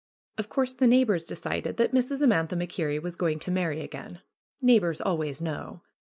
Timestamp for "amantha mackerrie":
2.23-2.99